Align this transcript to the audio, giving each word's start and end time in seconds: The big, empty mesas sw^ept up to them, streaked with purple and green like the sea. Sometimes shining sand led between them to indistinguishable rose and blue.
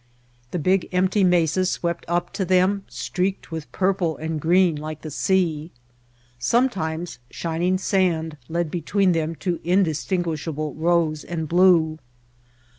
The 0.49 0.57
big, 0.57 0.89
empty 0.91 1.23
mesas 1.23 1.77
sw^ept 1.77 2.05
up 2.07 2.33
to 2.33 2.43
them, 2.43 2.85
streaked 2.89 3.51
with 3.51 3.71
purple 3.71 4.17
and 4.17 4.41
green 4.41 4.75
like 4.75 5.03
the 5.03 5.11
sea. 5.11 5.69
Sometimes 6.39 7.19
shining 7.29 7.77
sand 7.77 8.35
led 8.49 8.71
between 8.71 9.11
them 9.11 9.35
to 9.35 9.59
indistinguishable 9.63 10.73
rose 10.73 11.23
and 11.23 11.47
blue. 11.47 11.99